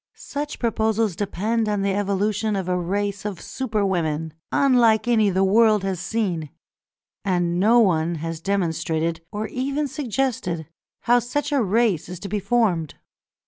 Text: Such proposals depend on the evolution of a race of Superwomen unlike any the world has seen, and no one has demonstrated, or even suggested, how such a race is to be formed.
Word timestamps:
Such 0.15 0.57
proposals 0.57 1.15
depend 1.15 1.69
on 1.69 1.83
the 1.83 1.93
evolution 1.93 2.55
of 2.55 2.67
a 2.67 2.75
race 2.75 3.23
of 3.23 3.39
Superwomen 3.39 4.33
unlike 4.51 5.07
any 5.07 5.29
the 5.29 5.43
world 5.43 5.83
has 5.83 5.99
seen, 5.99 6.49
and 7.23 7.59
no 7.59 7.77
one 7.79 8.15
has 8.15 8.41
demonstrated, 8.41 9.23
or 9.31 9.45
even 9.49 9.87
suggested, 9.87 10.67
how 11.01 11.19
such 11.19 11.51
a 11.51 11.61
race 11.61 12.09
is 12.09 12.19
to 12.21 12.27
be 12.29 12.39
formed. 12.39 12.95